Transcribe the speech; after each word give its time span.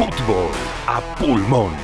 Fútbol 0.00 0.50
a 0.86 0.98
pulmón. 1.16 1.74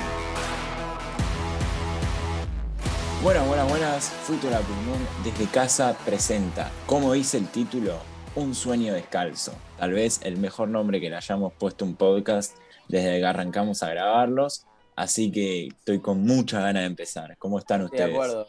Buenas, 3.22 3.46
buenas, 3.46 3.68
buenas. 3.68 4.08
Fútbol 4.08 4.54
a 4.54 4.60
pulmón 4.60 5.06
desde 5.22 5.44
casa 5.44 5.94
presenta, 6.02 6.70
como 6.86 7.12
dice 7.12 7.36
el 7.36 7.46
título, 7.48 7.98
Un 8.34 8.54
sueño 8.54 8.94
descalzo. 8.94 9.52
Tal 9.76 9.92
vez 9.92 10.22
el 10.22 10.38
mejor 10.38 10.68
nombre 10.68 10.98
que 10.98 11.10
le 11.10 11.16
hayamos 11.16 11.52
puesto 11.52 11.84
un 11.84 11.94
podcast 11.94 12.56
desde 12.88 13.18
que 13.18 13.26
arrancamos 13.26 13.82
a 13.82 13.90
grabarlos. 13.90 14.66
Así 14.96 15.30
que 15.30 15.66
estoy 15.66 15.98
con 15.98 16.22
mucha 16.22 16.60
ganas 16.60 16.84
de 16.84 16.86
empezar. 16.86 17.36
¿Cómo 17.36 17.58
están 17.58 17.82
Estoy 17.82 17.98
de 17.98 18.04
ustedes? 18.04 18.16
acuerdo. 18.16 18.48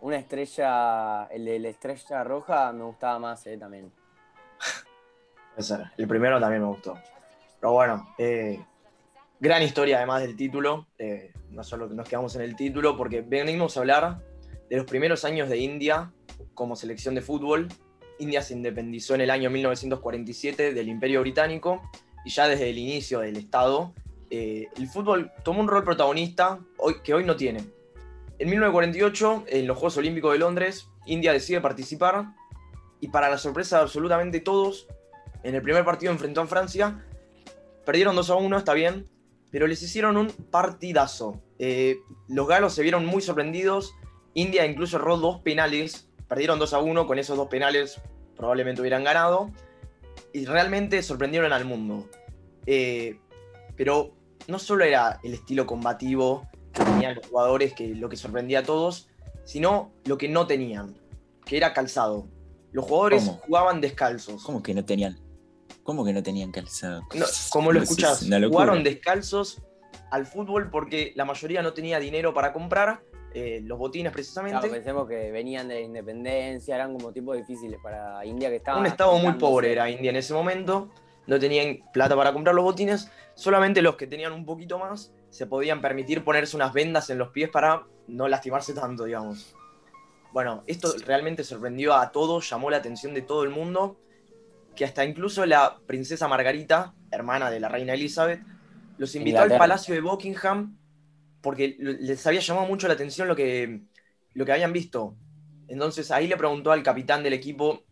Una 0.00 0.16
estrella, 0.16 1.26
el 1.26 1.44
de 1.44 1.58
la 1.58 1.68
estrella 1.68 2.24
roja 2.24 2.72
me 2.72 2.84
gustaba 2.84 3.18
más 3.18 3.46
eh, 3.46 3.58
también. 3.58 3.92
El 5.98 6.08
primero 6.08 6.40
también 6.40 6.62
me 6.62 6.68
gustó. 6.68 6.96
Pero 7.60 7.72
bueno, 7.74 8.14
eh, 8.16 8.58
gran 9.40 9.62
historia 9.62 9.96
además 9.96 10.22
del 10.22 10.36
título. 10.36 10.86
eh, 10.98 11.32
no 11.50 11.64
solo 11.64 11.88
nos 11.88 12.08
quedamos 12.08 12.36
en 12.36 12.42
el 12.42 12.54
título, 12.54 12.96
porque 12.96 13.22
venimos 13.22 13.76
a 13.76 13.80
hablar 13.80 14.22
de 14.68 14.76
los 14.76 14.86
primeros 14.86 15.24
años 15.24 15.48
de 15.48 15.58
India 15.58 16.12
como 16.54 16.76
selección 16.76 17.14
de 17.14 17.22
fútbol. 17.22 17.68
India 18.18 18.42
se 18.42 18.54
independizó 18.54 19.14
en 19.14 19.22
el 19.22 19.30
año 19.30 19.50
1947 19.50 20.74
del 20.74 20.88
Imperio 20.88 21.22
Británico 21.22 21.82
y 22.24 22.30
ya 22.30 22.46
desde 22.46 22.70
el 22.70 22.78
inicio 22.78 23.20
del 23.20 23.36
Estado, 23.36 23.94
eh, 24.30 24.68
el 24.76 24.86
fútbol 24.86 25.32
tomó 25.42 25.60
un 25.60 25.68
rol 25.68 25.82
protagonista 25.82 26.60
hoy, 26.76 26.96
que 27.02 27.14
hoy 27.14 27.24
no 27.24 27.34
tiene. 27.34 27.64
En 28.38 28.48
1948, 28.48 29.44
en 29.48 29.66
los 29.66 29.76
Juegos 29.76 29.96
Olímpicos 29.96 30.32
de 30.32 30.38
Londres, 30.38 30.88
India 31.06 31.32
decide 31.32 31.60
participar 31.60 32.26
y 33.00 33.08
para 33.08 33.28
la 33.28 33.38
sorpresa 33.38 33.78
de 33.78 33.82
absolutamente 33.82 34.40
todos, 34.40 34.86
en 35.42 35.54
el 35.54 35.62
primer 35.62 35.84
partido 35.84 36.12
enfrentó 36.12 36.42
a 36.42 36.46
Francia, 36.46 37.04
perdieron 37.84 38.14
2 38.14 38.30
a 38.30 38.34
1, 38.36 38.58
está 38.58 38.74
bien, 38.74 39.08
pero 39.50 39.66
les 39.66 39.82
hicieron 39.82 40.16
un 40.16 40.28
partidazo. 40.28 41.40
Eh, 41.58 41.98
los 42.28 42.46
galos 42.46 42.74
se 42.74 42.82
vieron 42.82 43.06
muy 43.06 43.22
sorprendidos, 43.22 43.94
India 44.34 44.66
incluso 44.66 44.96
erró 44.96 45.16
dos 45.16 45.40
penales, 45.40 46.08
perdieron 46.28 46.58
2 46.58 46.72
a 46.74 46.78
1, 46.78 47.06
con 47.06 47.18
esos 47.18 47.36
dos 47.36 47.48
penales 47.48 48.00
probablemente 48.36 48.80
hubieran 48.80 49.04
ganado, 49.04 49.50
y 50.32 50.46
realmente 50.46 51.02
sorprendieron 51.02 51.52
al 51.52 51.64
mundo. 51.64 52.08
Eh, 52.66 53.18
pero 53.76 54.14
no 54.46 54.58
solo 54.58 54.84
era 54.84 55.18
el 55.22 55.34
estilo 55.34 55.66
combativo 55.66 56.48
que 56.72 56.84
tenían 56.84 57.16
los 57.16 57.26
jugadores, 57.26 57.74
que 57.74 57.88
lo 57.88 58.08
que 58.08 58.16
sorprendía 58.16 58.60
a 58.60 58.62
todos, 58.62 59.08
sino 59.44 59.92
lo 60.04 60.16
que 60.18 60.28
no 60.28 60.46
tenían, 60.46 60.94
que 61.44 61.56
era 61.56 61.72
calzado. 61.72 62.28
Los 62.72 62.84
jugadores 62.84 63.24
¿Cómo? 63.24 63.38
jugaban 63.38 63.80
descalzos. 63.80 64.44
¿Cómo 64.44 64.62
que 64.62 64.72
no 64.72 64.84
tenían? 64.84 65.18
¿Cómo 65.82 66.04
que 66.04 66.12
no 66.12 66.22
tenían 66.22 66.52
calzado? 66.52 67.02
No, 67.14 67.26
como 67.50 67.72
lo 67.72 67.78
Es 67.78 67.90
escuchás, 67.90 68.26
jugaron 68.48 68.84
descalzos 68.84 69.62
al 70.10 70.26
fútbol 70.26 70.70
porque 70.70 71.12
la 71.16 71.24
mayoría 71.24 71.62
no 71.62 71.72
tenía 71.72 71.98
dinero 71.98 72.34
para 72.34 72.52
comprar 72.52 73.02
eh, 73.32 73.60
los 73.64 73.78
botines 73.78 74.12
precisamente. 74.12 74.58
Claro, 74.58 74.74
pensemos 74.74 75.08
que 75.08 75.30
venían 75.30 75.68
de 75.68 75.74
la 75.74 75.80
independencia, 75.80 76.74
eran 76.74 76.92
como 76.92 77.12
tipos 77.12 77.36
difíciles 77.36 77.78
para 77.82 78.24
India 78.24 78.50
que 78.50 78.56
estaba. 78.56 78.80
un 78.80 78.86
estado 78.86 79.16
muy 79.18 79.34
pobre 79.34 79.72
era 79.72 79.88
India 79.88 80.10
en 80.10 80.16
ese 80.16 80.34
momento, 80.34 80.90
no 81.26 81.38
tenían 81.38 81.78
plata 81.92 82.16
para 82.16 82.32
comprar 82.32 82.54
los 82.54 82.64
botines, 82.64 83.10
solamente 83.34 83.82
los 83.82 83.96
que 83.96 84.06
tenían 84.06 84.32
un 84.32 84.44
poquito 84.44 84.78
más 84.78 85.12
se 85.30 85.46
podían 85.46 85.80
permitir 85.80 86.24
ponerse 86.24 86.56
unas 86.56 86.72
vendas 86.72 87.08
en 87.10 87.18
los 87.18 87.28
pies 87.28 87.50
para 87.50 87.86
no 88.08 88.26
lastimarse 88.26 88.74
tanto, 88.74 89.04
digamos. 89.04 89.54
Bueno, 90.32 90.64
esto 90.66 90.92
realmente 91.06 91.44
sorprendió 91.44 91.94
a 91.94 92.10
todos, 92.10 92.48
llamó 92.50 92.68
la 92.70 92.78
atención 92.78 93.14
de 93.14 93.22
todo 93.22 93.44
el 93.44 93.50
mundo, 93.50 93.96
que 94.80 94.86
hasta 94.86 95.04
incluso 95.04 95.44
la 95.44 95.78
princesa 95.86 96.26
Margarita, 96.26 96.94
hermana 97.10 97.50
de 97.50 97.60
la 97.60 97.68
reina 97.68 97.92
Elizabeth, 97.92 98.40
los 98.96 99.14
invitó 99.14 99.40
al 99.40 99.58
palacio 99.58 99.94
de 99.94 100.00
Buckingham 100.00 100.74
porque 101.42 101.76
les 101.78 102.26
había 102.26 102.40
llamado 102.40 102.66
mucho 102.66 102.88
la 102.88 102.94
atención 102.94 103.28
lo 103.28 103.36
que, 103.36 103.82
lo 104.32 104.46
que 104.46 104.52
habían 104.52 104.72
visto. 104.72 105.16
Entonces 105.68 106.10
ahí 106.10 106.28
le 106.28 106.38
preguntó 106.38 106.72
al 106.72 106.82
capitán 106.82 107.22
del 107.22 107.34
equipo, 107.34 107.82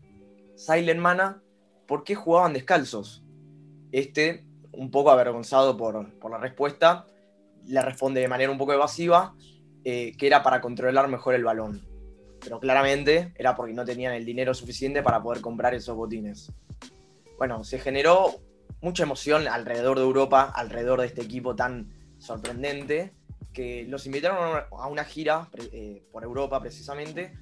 Silent 0.56 0.98
Mana, 0.98 1.42
por 1.86 2.04
qué 2.04 2.14
jugaban 2.14 2.54
descalzos. 2.54 3.22
Este, 3.92 4.46
un 4.72 4.90
poco 4.90 5.10
avergonzado 5.10 5.76
por, 5.76 6.10
por 6.14 6.30
la 6.30 6.38
respuesta, 6.38 7.04
le 7.66 7.82
responde 7.82 8.22
de 8.22 8.28
manera 8.28 8.50
un 8.50 8.56
poco 8.56 8.72
evasiva 8.72 9.34
eh, 9.84 10.14
que 10.16 10.26
era 10.26 10.42
para 10.42 10.62
controlar 10.62 11.06
mejor 11.08 11.34
el 11.34 11.44
balón. 11.44 11.86
Pero 12.40 12.58
claramente 12.58 13.34
era 13.36 13.54
porque 13.54 13.74
no 13.74 13.84
tenían 13.84 14.14
el 14.14 14.24
dinero 14.24 14.54
suficiente 14.54 15.02
para 15.02 15.22
poder 15.22 15.42
comprar 15.42 15.74
esos 15.74 15.94
botines. 15.94 16.50
Bueno, 17.38 17.62
se 17.62 17.78
generó 17.78 18.40
mucha 18.80 19.04
emoción 19.04 19.46
alrededor 19.46 19.96
de 19.98 20.04
Europa, 20.04 20.52
alrededor 20.54 21.00
de 21.00 21.06
este 21.06 21.22
equipo 21.22 21.54
tan 21.54 21.94
sorprendente, 22.18 23.14
que 23.52 23.84
los 23.84 24.06
invitaron 24.06 24.64
a 24.70 24.86
una, 24.88 25.04
gira 25.04 25.48
eh, 25.72 26.04
por 26.10 26.24
Europa 26.24 26.60
precisamente. 26.60 27.38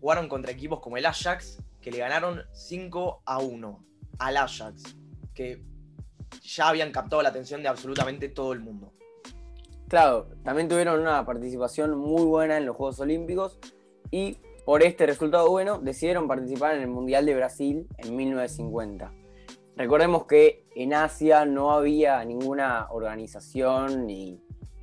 Jugaron 0.00 0.28
contra 0.28 0.52
equipos 0.52 0.80
como 0.80 0.98
el 0.98 1.06
Ajax, 1.06 1.62
que 1.80 1.90
le 1.90 1.98
ganaron 1.98 2.42
5 2.52 3.22
a 3.24 3.38
1 3.38 3.84
al 4.18 4.36
Ajax, 4.36 4.96
que 5.34 5.64
ya 6.42 6.68
habían 6.68 6.92
captado 6.92 7.22
la 7.22 7.30
atención 7.30 7.62
de 7.62 7.68
absolutamente 7.68 8.28
todo 8.28 8.52
el 8.52 8.60
mundo. 8.60 8.92
Claro, 9.88 10.28
también 10.44 10.68
tuvieron 10.68 11.00
una 11.00 11.24
participación 11.24 11.96
muy 11.96 12.24
buena 12.24 12.58
en 12.58 12.66
los 12.66 12.76
Juegos 12.76 13.00
Olímpicos 13.00 13.58
y 14.10 14.38
por 14.64 14.82
este 14.82 15.06
resultado 15.06 15.50
bueno 15.50 15.78
decidieron 15.78 16.28
participar 16.28 16.76
en 16.76 16.82
el 16.82 16.88
Mundial 16.88 17.26
de 17.26 17.34
Brasil 17.34 17.86
en 17.98 18.16
1950. 18.16 19.21
Recordemos 19.76 20.26
que 20.26 20.66
en 20.74 20.92
Asia 20.94 21.44
no 21.44 21.72
había 21.72 22.24
ninguna 22.24 22.88
organización 22.90 24.06
ni, 24.06 24.40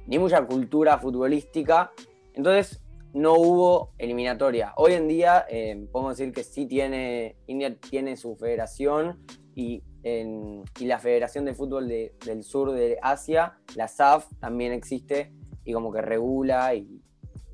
ni 0.07 0.17
mucha 0.19 0.45
cultura 0.45 0.97
futbolística, 0.97 1.91
entonces 2.33 2.81
no 3.13 3.33
hubo 3.33 3.91
eliminatoria. 3.97 4.73
Hoy 4.77 4.93
en 4.93 5.07
día 5.07 5.45
eh, 5.49 5.87
podemos 5.91 6.17
decir 6.17 6.33
que 6.33 6.43
sí 6.43 6.65
tiene, 6.65 7.37
India 7.47 7.75
tiene 7.79 8.17
su 8.17 8.35
federación 8.35 9.19
y, 9.55 9.83
en- 10.03 10.63
y 10.79 10.85
la 10.85 10.99
Federación 10.99 11.45
de 11.45 11.53
Fútbol 11.53 11.87
de- 11.87 12.15
del 12.25 12.43
Sur 12.43 12.71
de 12.71 12.97
Asia, 13.01 13.57
la 13.75 13.87
SAF, 13.87 14.27
también 14.39 14.73
existe 14.73 15.31
y 15.65 15.73
como 15.73 15.91
que 15.91 16.01
regula 16.01 16.73
y, 16.75 17.01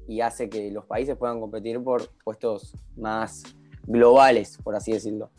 y 0.07 0.21
hace 0.21 0.49
que 0.49 0.71
los 0.71 0.85
países 0.85 1.17
puedan 1.17 1.39
competir 1.41 1.81
por 1.83 2.09
puestos 2.23 2.73
más 2.95 3.43
globales, 3.87 4.57
por 4.63 4.75
así 4.75 4.91
decirlo. 4.93 5.31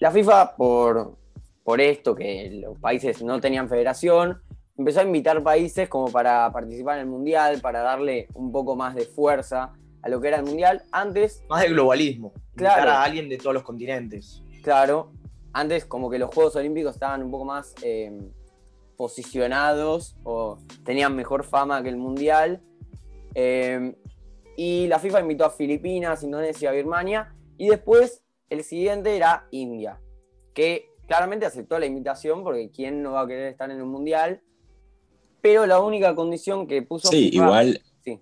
La 0.00 0.10
FIFA, 0.10 0.56
por, 0.56 1.16
por 1.62 1.80
esto, 1.80 2.14
que 2.14 2.50
los 2.62 2.78
países 2.78 3.22
no 3.22 3.40
tenían 3.40 3.68
federación, 3.68 4.42
empezó 4.76 5.00
a 5.00 5.04
invitar 5.04 5.42
países 5.42 5.88
como 5.88 6.10
para 6.10 6.50
participar 6.52 6.96
en 6.96 7.02
el 7.02 7.06
Mundial, 7.06 7.60
para 7.60 7.80
darle 7.82 8.26
un 8.34 8.50
poco 8.50 8.74
más 8.76 8.94
de 8.94 9.04
fuerza 9.04 9.72
a 10.02 10.08
lo 10.08 10.20
que 10.20 10.28
era 10.28 10.38
el 10.38 10.44
Mundial. 10.44 10.82
Antes, 10.90 11.44
Más 11.48 11.62
de 11.62 11.68
globalismo, 11.68 12.32
Claro. 12.56 12.80
invitar 12.80 12.88
a 12.88 13.02
alguien 13.04 13.28
de 13.28 13.36
todos 13.38 13.54
los 13.54 13.62
continentes. 13.62 14.42
claro, 14.62 15.12
antes 15.52 15.84
como 15.84 16.08
que 16.10 16.18
los 16.18 16.34
Juegos 16.34 16.56
Olímpicos 16.56 16.94
estaban 16.94 17.22
un 17.22 17.30
poco 17.30 17.44
más 17.44 17.74
eh, 17.82 18.10
posicionados 18.96 20.16
o 20.24 20.58
tenían 20.84 21.14
mejor 21.16 21.44
fama 21.44 21.82
que 21.82 21.88
el 21.88 21.96
Mundial. 21.96 22.62
Eh, 23.34 23.94
y 24.56 24.86
la 24.88 24.98
FIFA 24.98 25.20
invitó 25.20 25.44
a 25.46 25.50
Filipinas, 25.50 26.22
Indonesia, 26.22 26.70
Birmania. 26.70 27.34
Y 27.56 27.68
después 27.68 28.22
el 28.50 28.62
siguiente 28.64 29.16
era 29.16 29.46
India, 29.50 29.98
que 30.54 30.90
claramente 31.06 31.46
aceptó 31.46 31.78
la 31.78 31.86
invitación 31.86 32.42
porque 32.44 32.70
quién 32.70 33.02
no 33.02 33.12
va 33.12 33.22
a 33.22 33.26
querer 33.26 33.48
estar 33.48 33.70
en 33.70 33.80
un 33.80 33.88
Mundial. 33.88 34.40
Pero 35.42 35.66
la 35.66 35.80
única 35.80 36.14
condición 36.14 36.66
que 36.66 36.82
puso 36.82 37.08
Sí, 37.08 37.30
FIFA- 37.30 37.34
igual 37.44 37.82
Sí. 38.04 38.20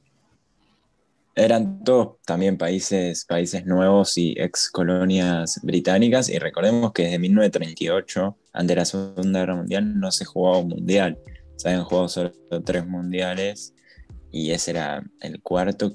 eran 1.34 1.82
todos 1.84 2.16
también 2.24 2.56
países, 2.56 3.24
países 3.24 3.66
nuevos 3.66 4.16
y 4.18 4.34
ex 4.38 4.70
colonias 4.70 5.60
británicas. 5.62 6.28
Y 6.28 6.38
recordemos 6.38 6.92
que 6.92 7.04
desde 7.04 7.18
1938, 7.18 8.36
antes 8.52 8.68
de 8.68 8.74
la 8.76 8.84
Segunda 8.84 9.40
Guerra 9.40 9.56
Mundial, 9.56 9.98
no 9.98 10.10
se 10.12 10.24
jugaba 10.24 10.58
un 10.58 10.68
mundial. 10.68 11.18
Se 11.56 11.68
habían 11.68 11.84
jugado 11.84 12.08
solo 12.08 12.32
tres 12.64 12.86
mundiales 12.86 13.74
y 14.30 14.52
ese 14.52 14.72
era 14.72 15.02
el 15.20 15.42
cuarto 15.42 15.92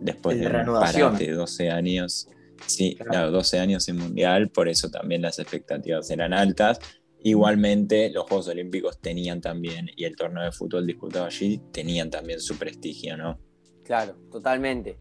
después 0.00 0.38
de 0.38 0.48
de 0.48 1.30
12 1.32 1.70
años. 1.70 2.28
Sí, 2.66 2.94
Claro. 2.96 3.10
claro, 3.10 3.30
12 3.32 3.58
años 3.58 3.84
sin 3.84 3.96
mundial, 3.98 4.50
por 4.50 4.68
eso 4.68 4.90
también 4.90 5.22
las 5.22 5.38
expectativas 5.38 6.10
eran 6.10 6.32
altas. 6.32 6.78
Igualmente, 7.22 8.10
los 8.10 8.24
Juegos 8.24 8.48
Olímpicos 8.48 9.00
tenían 9.00 9.40
también, 9.40 9.88
y 9.96 10.04
el 10.04 10.14
torneo 10.14 10.44
de 10.44 10.52
fútbol 10.52 10.86
disputado 10.86 11.24
allí, 11.24 11.60
tenían 11.72 12.10
también 12.10 12.38
su 12.40 12.56
prestigio, 12.58 13.16
¿no? 13.16 13.38
Claro, 13.82 14.14
totalmente. 14.30 14.98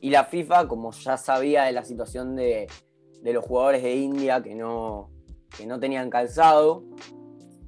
Y 0.00 0.10
la 0.10 0.24
FIFA, 0.24 0.68
como 0.68 0.92
ya 0.92 1.16
sabía 1.16 1.64
de 1.64 1.72
la 1.72 1.84
situación 1.84 2.36
de, 2.36 2.68
de 3.22 3.32
los 3.32 3.44
jugadores 3.44 3.82
de 3.82 3.94
India 3.96 4.40
que 4.42 4.54
no, 4.54 5.10
que 5.56 5.66
no 5.66 5.78
tenían 5.80 6.10
calzado, 6.10 6.84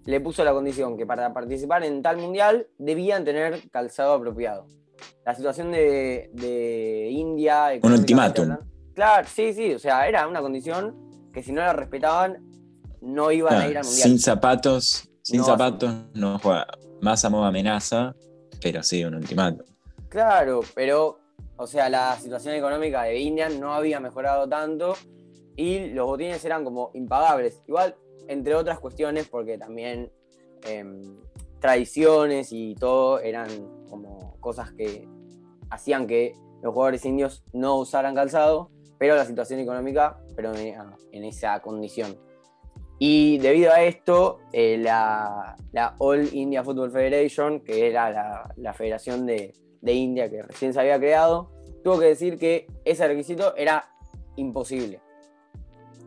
le 0.05 0.21
puso 0.21 0.44
la 0.44 0.53
condición 0.53 0.97
que 0.97 1.05
para 1.05 1.33
participar 1.35 1.83
en 1.85 2.00
tal 2.00 2.17
mundial 2.19 2.69
debían 2.79 3.25
tener 3.25 3.69
calzado 3.71 4.12
apropiado. 4.15 4.67
La 5.25 5.35
situación 5.35 5.73
de, 5.73 6.31
de 6.33 7.09
India. 7.11 7.75
económicamente 7.75 8.41
ultimátum. 8.41 8.43
hablando- 8.53 8.75
Claro, 8.97 9.29
sí, 9.33 9.53
sí, 9.53 9.75
o 9.75 9.79
sea, 9.79 10.09
era 10.09 10.27
una 10.27 10.41
condición 10.41 10.97
que 11.33 11.43
si 11.43 11.53
no 11.53 11.61
la 11.61 11.75
respetaban 11.75 12.43
no 13.03 13.31
iban 13.31 13.55
a 13.55 13.69
ir 13.69 13.77
al 13.77 13.85
mundial. 13.85 14.09
sin 14.09 14.19
zapatos, 14.19 15.09
Sin 15.21 15.41
No, 15.41 15.45
zapatos 15.45 15.95
no 16.15 16.39
juega. 16.39 16.67
Más 17.03 17.23
a 17.27 17.29
modo 17.31 17.45
amenaza, 17.45 18.15
pero 18.63 18.83
sí, 18.83 19.05
un 19.05 19.17
ultimato. 19.17 19.65
Claro, 20.09 20.63
pero, 20.75 21.19
o 21.59 21.67
sea, 21.67 21.91
la 21.91 22.17
situación 22.19 22.55
económica 22.55 23.03
de 23.03 23.19
India 23.19 23.51
no 23.51 23.75
había 23.75 24.01
mejorado 24.01 24.49
tanto 24.49 24.95
y 25.57 25.89
los 25.91 26.07
botines 26.07 26.43
eran 26.47 26.65
como 26.65 26.91
impagables. 26.95 27.63
Igual, 27.69 27.97
entre 28.29 28.55
otras 28.55 28.79
cuestiones, 28.79 29.29
porque 29.29 29.59
también 29.59 30.11
em, 30.65 31.19
tradiciones 31.61 32.49
y 32.51 32.75
todo 32.77 33.21
eran 33.21 33.49
como 33.91 34.37
cosas 34.41 34.73
que 34.73 35.07
hacían 35.69 36.07
que 36.07 36.35
los 36.63 36.73
jugadores 36.73 37.05
indios 37.05 37.45
no 37.53 37.77
usaran 37.77 38.15
calzado, 38.15 38.71
pero 38.99 39.15
la 39.15 39.25
situación 39.25 39.61
económica 39.61 40.19
en, 40.37 40.75
en 41.13 41.25
esa 41.25 41.61
condición. 41.61 42.17
Y 42.99 43.39
debido 43.39 43.73
a 43.73 43.83
esto, 43.83 44.39
eh, 44.53 44.79
la, 44.79 45.57
la 45.73 45.97
All 45.99 46.33
India 46.33 46.65
Football 46.65 46.91
Federation, 46.91 47.61
que 47.61 47.89
era 47.89 48.11
la, 48.11 48.55
la 48.57 48.73
federación 48.73 49.27
de, 49.27 49.53
de 49.83 49.93
India 49.93 50.31
que 50.31 50.43
recién 50.43 50.73
se 50.73 50.81
había 50.81 50.99
creado, 50.99 51.51
tuvo 51.85 51.99
que 51.99 52.07
decir 52.07 52.39
que 52.39 52.67
ese 52.85 53.07
requisito 53.07 53.55
era 53.57 53.91
imposible. 54.37 55.01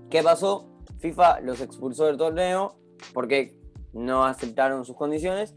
¿Qué 0.10 0.24
pasó? 0.24 0.68
FIFA 1.00 1.42
los 1.42 1.62
expulsó 1.62 2.06
del 2.08 2.18
torneo 2.18 2.76
porque 3.14 3.56
no 3.94 4.26
aceptaron 4.26 4.84
sus 4.84 4.96
condiciones. 4.96 5.54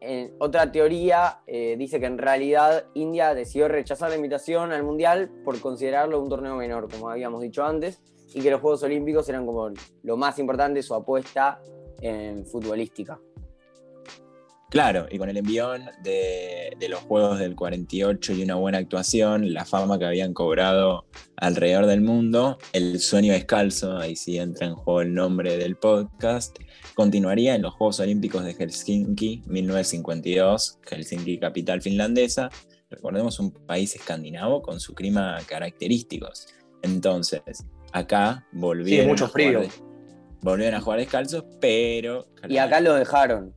En 0.00 0.34
otra 0.38 0.70
teoría 0.70 1.40
eh, 1.46 1.76
dice 1.78 2.00
que 2.00 2.06
en 2.06 2.18
realidad 2.18 2.86
India 2.94 3.34
decidió 3.34 3.68
rechazar 3.68 4.10
la 4.10 4.16
invitación 4.16 4.72
al 4.72 4.82
Mundial 4.82 5.30
por 5.44 5.60
considerarlo 5.60 6.20
un 6.20 6.28
torneo 6.28 6.56
menor, 6.56 6.90
como 6.90 7.10
habíamos 7.10 7.42
dicho 7.42 7.64
antes, 7.64 8.00
y 8.34 8.40
que 8.40 8.50
los 8.50 8.60
Juegos 8.60 8.82
Olímpicos 8.82 9.28
eran 9.28 9.46
como 9.46 9.70
lo 10.02 10.16
más 10.16 10.38
importante, 10.38 10.82
su 10.82 10.94
apuesta 10.94 11.60
en 12.00 12.44
futbolística. 12.46 13.18
Claro, 14.68 15.06
y 15.10 15.18
con 15.18 15.28
el 15.28 15.36
envión 15.36 15.84
de, 16.02 16.72
de, 16.76 16.88
los 16.88 16.98
Juegos 17.00 17.38
del 17.38 17.54
48 17.54 18.32
y 18.32 18.42
una 18.42 18.56
buena 18.56 18.78
actuación, 18.78 19.54
la 19.54 19.64
fama 19.64 19.96
que 19.96 20.06
habían 20.06 20.34
cobrado 20.34 21.06
alrededor 21.36 21.86
del 21.86 22.00
mundo, 22.00 22.58
el 22.72 22.98
sueño 22.98 23.32
descalzo, 23.32 23.96
ahí 23.96 24.16
sí 24.16 24.38
entra 24.38 24.66
en 24.66 24.74
juego 24.74 25.02
el 25.02 25.14
nombre 25.14 25.56
del 25.56 25.76
podcast, 25.76 26.58
continuaría 26.94 27.54
en 27.54 27.62
los 27.62 27.74
Juegos 27.74 28.00
Olímpicos 28.00 28.44
de 28.44 28.54
Helsinki 28.54 29.44
1952, 29.46 30.80
Helsinki 30.82 31.38
capital 31.38 31.80
finlandesa, 31.80 32.50
recordemos 32.90 33.38
un 33.38 33.52
país 33.52 33.94
escandinavo 33.94 34.62
con 34.62 34.80
su 34.80 34.94
clima 34.94 35.38
característicos. 35.46 36.48
Entonces, 36.82 37.42
acá 37.92 38.46
volvieron, 38.50 39.04
sí, 39.04 39.10
mucho 39.10 39.24
a 39.26 39.28
frío. 39.28 39.60
jugar, 39.60 39.74
volvieron 40.42 40.74
a 40.74 40.80
jugar 40.80 40.98
descalzos, 40.98 41.44
pero... 41.60 42.26
Y 42.48 42.58
acá 42.58 42.80
lo 42.80 42.94
dejaron. 42.94 43.54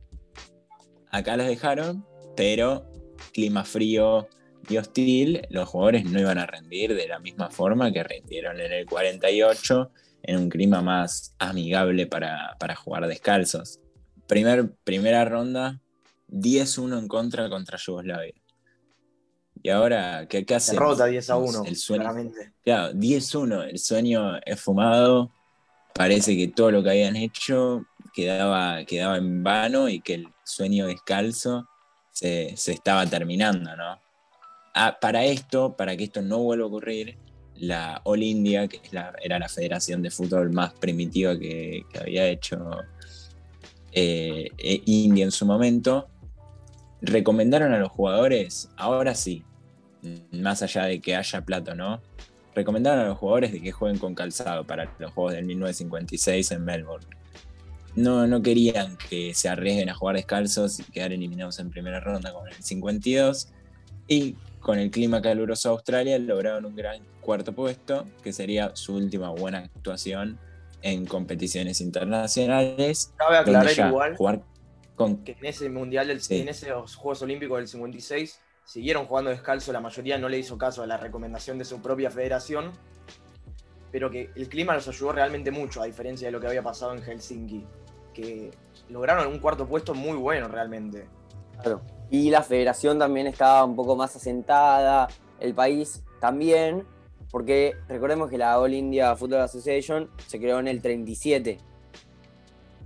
Acá 1.10 1.36
los 1.36 1.46
dejaron, 1.46 2.06
pero 2.36 2.90
clima 3.32 3.64
frío 3.64 4.28
y 4.68 4.76
hostil, 4.76 5.46
los 5.50 5.68
jugadores 5.68 6.04
no 6.04 6.20
iban 6.20 6.38
a 6.38 6.46
rendir 6.46 6.94
de 6.94 7.08
la 7.08 7.18
misma 7.18 7.50
forma 7.50 7.92
que 7.92 8.04
rindieron 8.04 8.60
en 8.60 8.72
el 8.72 8.86
48, 8.86 9.90
en 10.22 10.36
un 10.36 10.48
clima 10.48 10.82
más 10.82 11.34
amigable 11.38 12.06
para, 12.06 12.56
para 12.58 12.76
jugar 12.76 13.06
descalzos. 13.08 13.80
Primer, 14.26 14.72
primera 14.84 15.24
ronda, 15.24 15.80
10-1 16.28 16.98
en 16.98 17.08
contra 17.08 17.48
contra 17.48 17.78
Yugoslavia. 17.78 18.34
Y 19.62 19.68
ahora, 19.70 20.26
¿qué, 20.28 20.46
qué 20.46 20.54
hacemos? 20.54 20.80
Derrota 20.80 21.06
10 21.06 21.30
a 21.30 21.36
1, 21.36 21.64
el 21.66 21.76
sueño, 21.76 22.02
claramente. 22.02 22.52
Claro, 22.62 22.92
10-1, 22.94 23.68
el 23.70 23.78
sueño 23.78 24.38
es 24.46 24.60
fumado, 24.60 25.32
parece 25.92 26.36
que 26.36 26.48
todo 26.48 26.70
lo 26.70 26.82
que 26.82 26.90
habían 26.90 27.16
hecho 27.16 27.84
quedaba, 28.12 28.84
quedaba 28.84 29.16
en 29.16 29.42
vano 29.42 29.88
y 29.88 30.00
que 30.00 30.14
el 30.14 30.28
sueño 30.44 30.86
descalzo 30.86 31.68
se, 32.12 32.54
se 32.56 32.72
estaba 32.72 33.06
terminando, 33.06 33.76
¿no? 33.76 33.98
Ah, 34.74 34.98
para 35.00 35.24
esto, 35.24 35.76
para 35.76 35.96
que 35.96 36.04
esto 36.04 36.22
no 36.22 36.38
vuelva 36.38 36.64
a 36.64 36.68
ocurrir, 36.68 37.18
la 37.60 38.00
All 38.04 38.22
India, 38.22 38.66
que 38.68 38.78
es 38.82 38.92
la, 38.92 39.12
era 39.22 39.38
la 39.38 39.48
federación 39.48 40.02
de 40.02 40.10
fútbol 40.10 40.50
más 40.50 40.72
primitiva 40.72 41.38
que, 41.38 41.84
había 42.00 42.26
hecho 42.26 42.70
eh, 43.92 44.48
eh, 44.58 44.82
India 44.86 45.24
en 45.24 45.30
su 45.30 45.44
momento, 45.44 46.08
recomendaron 47.02 47.72
a 47.72 47.78
los 47.78 47.90
jugadores, 47.90 48.70
ahora 48.76 49.14
sí, 49.14 49.44
más 50.32 50.62
allá 50.62 50.84
de 50.84 51.00
que 51.00 51.16
haya 51.16 51.44
plato, 51.44 51.74
¿no? 51.74 52.00
Recomendaron 52.54 53.00
a 53.00 53.08
los 53.08 53.18
jugadores 53.18 53.52
de 53.52 53.60
que 53.60 53.72
jueguen 53.72 53.98
con 53.98 54.14
calzado 54.14 54.66
para 54.66 54.92
los 54.98 55.12
Juegos 55.12 55.34
del 55.34 55.44
1956 55.44 56.50
en 56.52 56.64
Melbourne. 56.64 57.06
No, 57.96 58.26
no 58.26 58.42
querían 58.42 58.96
que 59.08 59.34
se 59.34 59.48
arriesguen 59.48 59.88
a 59.90 59.94
jugar 59.94 60.16
descalzos 60.16 60.80
y 60.80 60.84
quedar 60.84 61.12
eliminados 61.12 61.58
en 61.58 61.70
primera 61.70 62.00
ronda 62.00 62.32
con 62.32 62.48
el 62.48 62.54
52. 62.54 63.48
Y 64.06 64.36
con 64.60 64.78
el 64.78 64.90
clima 64.90 65.22
caluroso 65.22 65.68
de 65.68 65.72
Australia 65.74 66.18
lograron 66.18 66.66
un 66.66 66.76
gran 66.76 67.02
cuarto 67.20 67.52
puesto, 67.52 68.06
que 68.22 68.32
sería 68.32 68.74
su 68.74 68.94
última 68.94 69.30
buena 69.30 69.58
actuación 69.58 70.38
en 70.82 71.06
competiciones 71.06 71.80
internacionales. 71.80 73.12
Cabe 73.16 73.38
aclarar 73.38 73.88
igual 73.88 74.16
jugar 74.16 74.42
con... 74.94 75.24
que 75.24 75.32
en 75.32 75.46
ese 75.46 75.68
mundial, 75.68 76.08
del, 76.08 76.20
sí. 76.20 76.40
en 76.40 76.48
esos 76.48 76.94
Juegos 76.96 77.22
Olímpicos 77.22 77.58
del 77.58 77.68
56, 77.68 78.40
siguieron 78.64 79.06
jugando 79.06 79.30
descalzo. 79.30 79.72
La 79.72 79.80
mayoría 79.80 80.18
no 80.18 80.28
le 80.28 80.38
hizo 80.38 80.58
caso 80.58 80.82
a 80.82 80.86
la 80.86 80.96
recomendación 80.96 81.58
de 81.58 81.64
su 81.64 81.80
propia 81.80 82.10
federación, 82.10 82.72
pero 83.90 84.10
que 84.10 84.30
el 84.34 84.48
clima 84.48 84.74
los 84.74 84.86
ayudó 84.88 85.12
realmente 85.12 85.50
mucho, 85.50 85.82
a 85.82 85.86
diferencia 85.86 86.28
de 86.28 86.32
lo 86.32 86.40
que 86.40 86.46
había 86.46 86.62
pasado 86.62 86.92
en 86.92 87.02
Helsinki, 87.02 87.64
que 88.14 88.50
lograron 88.88 89.26
un 89.26 89.38
cuarto 89.38 89.66
puesto 89.66 89.94
muy 89.94 90.16
bueno 90.16 90.48
realmente. 90.48 91.06
Claro. 91.60 91.82
Y 92.10 92.30
la 92.30 92.42
federación 92.42 92.98
también 92.98 93.26
estaba 93.26 93.64
un 93.64 93.76
poco 93.76 93.96
más 93.96 94.14
asentada, 94.16 95.08
el 95.38 95.54
país 95.54 96.02
también, 96.20 96.84
porque 97.30 97.76
recordemos 97.88 98.28
que 98.30 98.38
la 98.38 98.58
All 98.58 98.74
India 98.74 99.14
Football 99.14 99.42
Association 99.42 100.10
se 100.26 100.38
creó 100.38 100.58
en 100.58 100.68
el 100.68 100.82
37. 100.82 101.58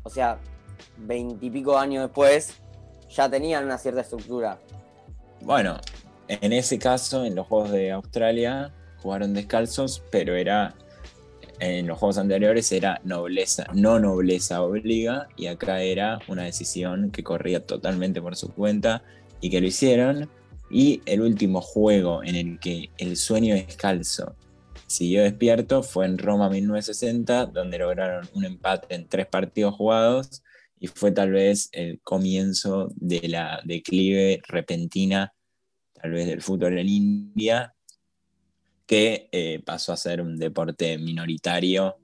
O 0.03 0.11
sea, 0.11 0.39
veintipico 0.99 1.79
años 1.79 2.03
después 2.03 2.55
ya 3.09 3.29
tenían 3.31 3.65
una 3.65 3.79
cierta 3.79 4.03
estructura. 4.03 4.59
Bueno, 5.41 5.79
en 6.29 6.53
ese 6.53 6.79
caso, 6.79 7.25
en 7.25 7.35
los 7.35 7.47
Juegos 7.47 7.71
de 7.71 7.93
Australia 7.93 8.73
jugaron 9.03 9.35
descalzos, 9.35 10.03
pero 10.11 10.35
era 10.35 10.75
en 11.61 11.87
los 11.87 11.99
juegos 11.99 12.19
anteriores 12.19 12.71
era 12.73 13.01
nobleza, 13.05 13.67
no 13.75 13.99
nobleza 13.99 14.63
obliga, 14.63 15.29
y 15.37 15.47
acá 15.47 15.83
era 15.83 16.19
una 16.29 16.45
decisión 16.45 17.11
que 17.11 17.23
corría 17.23 17.65
totalmente 17.65 18.21
por 18.21 18.37
su 18.37 18.53
cuenta 18.53 19.03
y 19.41 19.51
que 19.51 19.61
lo 19.61 19.67
hicieron. 19.67 20.29
Y 20.71 21.03
el 21.07 21.21
último 21.21 21.61
juego 21.61 22.25
en 22.25 22.35
el 22.35 22.59
que 22.59 22.91
el 22.99 23.17
sueño 23.17 23.55
descalzo 23.55 24.35
siguió 24.87 25.23
despierto 25.23 25.83
fue 25.83 26.07
en 26.07 26.19
Roma 26.19 26.49
1960, 26.49 27.47
donde 27.47 27.79
lograron 27.79 28.29
un 28.35 28.45
empate 28.45 28.95
en 28.95 29.09
tres 29.09 29.27
partidos 29.27 29.75
jugados 29.75 30.43
y 30.79 30.87
fue 30.87 31.13
tal 31.13 31.31
vez 31.33 31.69
el 31.73 32.01
comienzo 32.03 32.93
de 32.97 33.29
la 33.29 33.61
declive 33.65 34.43
repentina, 34.47 35.33
tal 35.95 36.13
vez 36.13 36.27
del 36.27 36.43
fútbol 36.43 36.79
en 36.79 36.89
India, 36.89 37.74
que 38.87 39.29
eh, 39.33 39.63
pasó 39.65 39.93
a 39.93 39.97
ser 39.97 40.21
un 40.21 40.37
deporte 40.37 40.99
minoritario 40.99 41.97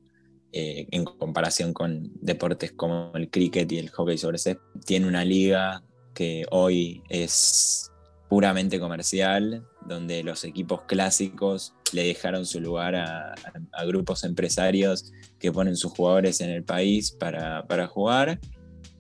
eh, 0.52 0.86
en 0.90 1.04
comparación 1.04 1.72
con 1.72 2.10
deportes 2.20 2.72
como 2.72 3.12
el 3.14 3.30
cricket 3.30 3.70
y 3.72 3.78
el 3.78 3.90
hockey 3.90 4.18
sobre 4.18 4.38
césped. 4.38 4.62
Tiene 4.84 5.06
una 5.06 5.24
liga 5.24 5.82
que 6.14 6.44
hoy 6.50 7.02
es 7.08 7.90
puramente 8.28 8.78
comercial, 8.78 9.66
donde 9.86 10.22
los 10.22 10.44
equipos 10.44 10.82
clásicos 10.82 11.74
le 11.92 12.04
dejaron 12.04 12.46
su 12.46 12.60
lugar 12.60 12.94
a, 12.94 13.34
a, 13.72 13.84
grupos 13.84 14.24
empresarios 14.24 15.12
que 15.38 15.50
ponen 15.50 15.76
sus 15.76 15.92
jugadores 15.92 16.40
en 16.40 16.50
el 16.50 16.62
país 16.62 17.10
para, 17.10 17.66
para 17.66 17.86
jugar. 17.86 18.38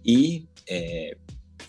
Y 0.02 0.48
eh, 0.66 1.16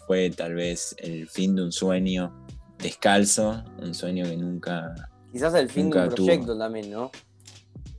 fue 0.08 0.30
tal 0.32 0.56
vez 0.56 0.96
el 1.00 1.28
fin 1.28 1.56
de 1.56 1.64
un 1.64 1.72
sueño 1.72 2.46
descalzo, 2.80 3.64
un 3.80 3.94
sueño 3.94 4.26
que 4.26 4.38
nunca, 4.38 4.94
Quizás 5.32 5.54
el 5.56 5.70
fin 5.70 5.90
de 5.90 6.00
un 6.00 6.10
proyecto 6.10 6.48
tuvo. 6.48 6.58
también, 6.58 6.92
¿no? 6.92 7.12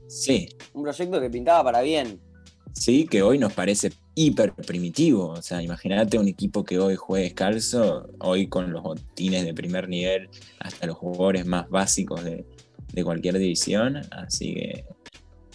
Sí. 0.07 0.49
Un 0.73 0.83
proyecto 0.83 1.19
que 1.19 1.29
pintaba 1.29 1.63
para 1.63 1.81
bien. 1.81 2.19
Sí, 2.73 3.07
que 3.07 3.21
hoy 3.21 3.37
nos 3.37 3.53
parece 3.53 3.91
hiper 4.15 4.53
primitivo. 4.53 5.29
O 5.29 5.41
sea, 5.41 5.61
imagínate 5.61 6.17
un 6.17 6.27
equipo 6.27 6.63
que 6.63 6.79
hoy 6.79 6.95
juegue 6.95 7.25
descalzo, 7.25 8.09
hoy 8.19 8.47
con 8.47 8.71
los 8.71 8.83
botines 8.83 9.45
de 9.45 9.53
primer 9.53 9.89
nivel, 9.89 10.29
hasta 10.59 10.87
los 10.87 10.97
jugadores 10.97 11.45
más 11.45 11.69
básicos 11.69 12.23
de, 12.23 12.45
de 12.91 13.03
cualquier 13.03 13.37
división. 13.37 14.01
Así 14.11 14.53
que, 14.53 14.85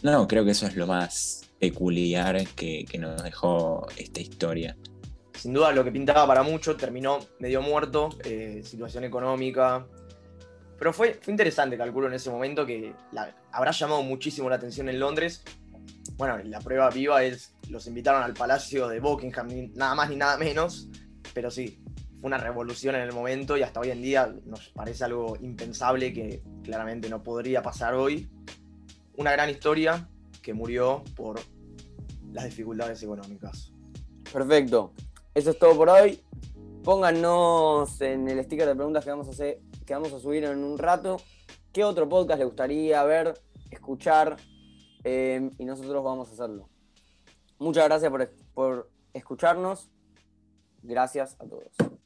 no, 0.02 0.26
creo 0.26 0.44
que 0.44 0.52
eso 0.52 0.66
es 0.66 0.76
lo 0.76 0.86
más 0.86 1.42
peculiar 1.58 2.46
que, 2.54 2.84
que 2.84 2.98
nos 2.98 3.22
dejó 3.22 3.86
esta 3.96 4.20
historia 4.20 4.76
sin 5.38 5.52
duda 5.52 5.72
lo 5.72 5.84
que 5.84 5.92
pintaba 5.92 6.26
para 6.26 6.42
mucho 6.42 6.76
terminó 6.76 7.20
medio 7.38 7.62
muerto, 7.62 8.10
eh, 8.24 8.62
situación 8.64 9.04
económica, 9.04 9.86
pero 10.78 10.92
fue, 10.92 11.14
fue 11.14 11.32
interesante, 11.32 11.76
calculo 11.76 12.06
en 12.06 12.14
ese 12.14 12.30
momento, 12.30 12.64
que 12.64 12.94
habrá 13.52 13.72
llamado 13.72 14.02
muchísimo 14.02 14.48
la 14.48 14.56
atención 14.56 14.88
en 14.88 15.00
Londres. 15.00 15.42
Bueno, 16.16 16.38
la 16.44 16.60
prueba 16.60 16.90
viva 16.90 17.22
es 17.22 17.54
los 17.68 17.86
invitaron 17.86 18.22
al 18.22 18.34
Palacio 18.34 18.88
de 18.88 19.00
Buckingham, 19.00 19.48
nada 19.74 19.94
más 19.94 20.10
ni 20.10 20.16
nada 20.16 20.36
menos, 20.38 20.88
pero 21.34 21.50
sí, 21.50 21.80
fue 22.20 22.28
una 22.28 22.38
revolución 22.38 22.94
en 22.94 23.02
el 23.02 23.12
momento 23.12 23.56
y 23.56 23.62
hasta 23.62 23.80
hoy 23.80 23.90
en 23.90 24.02
día 24.02 24.34
nos 24.46 24.68
parece 24.70 25.04
algo 25.04 25.36
impensable 25.40 26.12
que 26.12 26.42
claramente 26.64 27.08
no 27.08 27.22
podría 27.22 27.62
pasar 27.62 27.94
hoy. 27.94 28.28
Una 29.16 29.32
gran 29.32 29.50
historia 29.50 30.08
que 30.42 30.54
murió 30.54 31.02
por 31.14 31.40
las 32.32 32.44
dificultades 32.44 33.02
económicas. 33.02 33.72
Perfecto. 34.32 34.92
Eso 35.34 35.50
es 35.50 35.58
todo 35.58 35.76
por 35.76 35.88
hoy. 35.88 36.20
Pónganos 36.82 38.00
en 38.00 38.28
el 38.28 38.42
sticker 38.44 38.66
de 38.66 38.74
preguntas 38.74 39.04
que 39.04 39.10
vamos 39.10 39.28
a, 39.28 39.30
hacer, 39.30 39.60
que 39.88 39.94
vamos 39.94 40.12
a 40.12 40.20
subir 40.20 40.44
en 40.44 40.62
un 40.62 40.76
rato. 40.76 41.16
¿Qué 41.72 41.82
otro 41.82 42.06
podcast 42.06 42.38
le 42.38 42.44
gustaría 42.44 43.02
ver, 43.04 43.40
escuchar? 43.70 44.36
Eh, 45.02 45.50
y 45.56 45.64
nosotros 45.64 46.04
vamos 46.04 46.28
a 46.28 46.32
hacerlo. 46.32 46.68
Muchas 47.58 47.86
gracias 47.86 48.10
por, 48.10 48.30
por 48.52 48.90
escucharnos. 49.14 49.90
Gracias 50.82 51.36
a 51.40 51.46
todos. 51.46 51.97